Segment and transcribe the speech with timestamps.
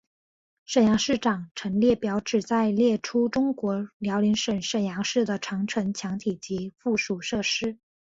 [0.65, 7.77] 沈阳市长城列表旨在列出中国辽宁省沈阳市的长城墙体及附属设施。